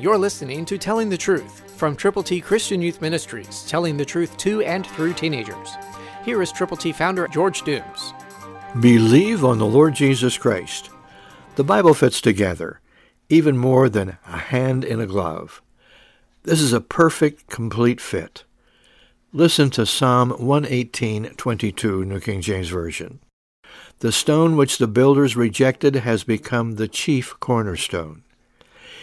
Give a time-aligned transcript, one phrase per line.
[0.00, 4.34] You're listening to Telling the Truth from Triple T Christian Youth Ministries, telling the truth
[4.38, 5.76] to and through teenagers.
[6.24, 8.14] Here is Triple T founder George Dooms.
[8.80, 10.88] Believe on the Lord Jesus Christ.
[11.56, 12.80] The Bible fits together,
[13.28, 15.60] even more than a hand in a glove.
[16.44, 18.44] This is a perfect, complete fit.
[19.34, 23.20] Listen to Psalm 118:22, New King James Version.
[23.98, 28.22] The stone which the builders rejected has become the chief cornerstone.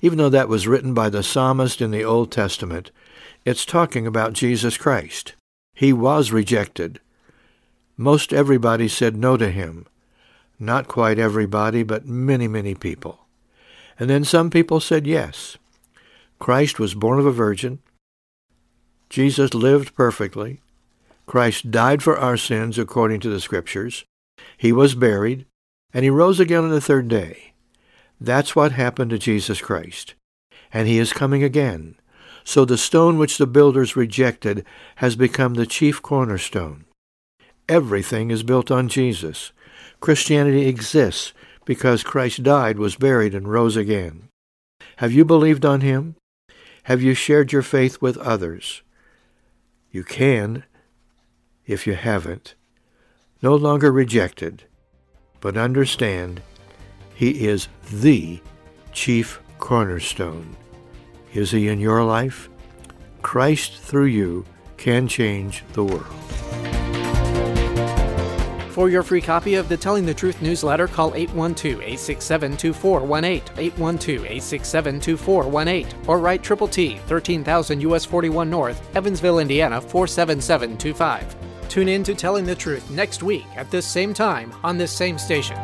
[0.00, 2.90] Even though that was written by the psalmist in the Old Testament,
[3.44, 5.34] it's talking about Jesus Christ.
[5.74, 7.00] He was rejected.
[7.96, 9.86] Most everybody said no to him.
[10.58, 13.26] Not quite everybody, but many, many people.
[13.98, 15.56] And then some people said yes.
[16.38, 17.80] Christ was born of a virgin.
[19.08, 20.60] Jesus lived perfectly.
[21.26, 24.04] Christ died for our sins according to the Scriptures.
[24.56, 25.46] He was buried,
[25.92, 27.52] and he rose again on the third day.
[28.20, 30.14] That's what happened to Jesus Christ.
[30.72, 31.96] And he is coming again.
[32.44, 34.64] So the stone which the builders rejected
[34.96, 36.84] has become the chief cornerstone.
[37.68, 39.52] Everything is built on Jesus.
[40.00, 41.32] Christianity exists
[41.64, 44.28] because Christ died, was buried, and rose again.
[44.96, 46.16] Have you believed on him?
[46.84, 48.82] Have you shared your faith with others?
[49.90, 50.64] You can
[51.66, 52.54] if you haven't.
[53.42, 54.64] No longer rejected,
[55.40, 56.40] but understand
[57.18, 58.40] he is the
[58.92, 60.56] chief cornerstone.
[61.34, 62.48] Is he in your life?
[63.22, 64.44] Christ through you
[64.76, 66.06] can change the world.
[68.70, 73.42] For your free copy of the Telling the Truth newsletter, call 812-867-2418,
[73.72, 81.34] 812-867-2418, or write Triple T, 13,000 US 41 North, Evansville, Indiana 47725.
[81.68, 85.18] Tune in to Telling the Truth next week at this same time on this same
[85.18, 85.58] station.